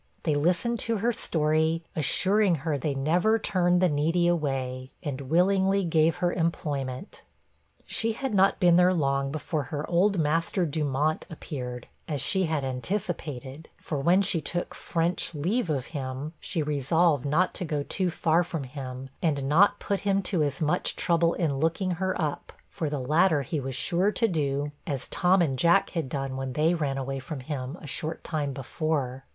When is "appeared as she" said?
11.29-12.45